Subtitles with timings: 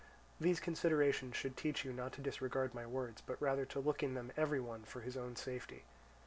[0.39, 4.15] These considerations should teach you not to disregard my words, but rather to look in
[4.15, 5.83] them every one for his own safety.